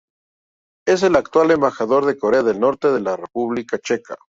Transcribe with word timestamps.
Es 0.87 1.03
el 1.03 1.15
actual 1.15 1.51
embajador 1.51 2.05
de 2.07 2.17
Corea 2.17 2.41
del 2.41 2.59
Norte 2.59 2.87
en 2.87 3.03
la 3.03 3.15
República 3.17 3.77
Checa. 3.77 4.15